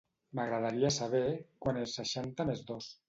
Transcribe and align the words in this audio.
M'agradaria 0.37 0.91
saber 0.95 1.21
quant 1.67 1.81
és 1.83 1.95
seixanta 2.01 2.49
més 2.51 2.65
dos. 2.73 2.91